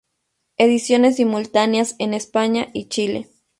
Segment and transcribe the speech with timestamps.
[0.57, 3.27] Ediciones simultáneas en España y Chile.